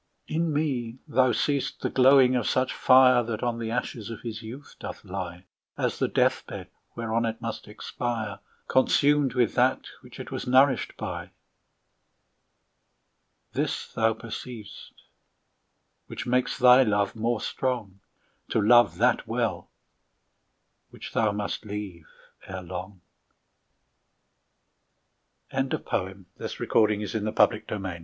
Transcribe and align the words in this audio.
In 0.27 0.51
me 0.51 0.97
thou 1.07 1.31
seest 1.31 1.81
the 1.81 1.89
glowing 1.91 2.35
of 2.35 2.47
such 2.49 2.73
fire, 2.73 3.21
That 3.21 3.43
on 3.43 3.59
the 3.59 3.69
ashes 3.69 4.09
of 4.09 4.21
his 4.21 4.41
youth 4.41 4.75
doth 4.79 5.05
lie, 5.05 5.45
As 5.77 5.99
the 5.99 6.07
death 6.07 6.43
bed, 6.47 6.71
whereon 6.95 7.23
it 7.23 7.39
must 7.39 7.67
expire, 7.67 8.39
Consumed 8.67 9.35
with 9.35 9.53
that 9.53 9.89
which 10.01 10.19
it 10.19 10.31
was 10.31 10.47
nourished 10.47 10.97
by. 10.97 11.29
This 13.53 13.93
thou 13.93 14.15
perceiv'st, 14.15 14.91
which 16.07 16.25
makes 16.25 16.57
thy 16.57 16.81
love 16.81 17.15
more 17.15 17.39
strong, 17.39 17.99
To 18.49 18.59
love 18.59 18.97
that 18.97 19.27
well, 19.27 19.69
which 20.89 21.11
thou 21.13 21.31
must 21.31 21.63
leave 21.63 22.07
ere 22.47 22.63
long. 22.63 23.01
74 25.51 26.25
But 26.35 26.53
be 26.57 26.65
contented 26.65 27.13
when 27.13 27.23
that 27.27 27.37
fell 27.39 27.51
arrest, 27.53 27.69
Without 27.79 27.85
al 27.93 27.99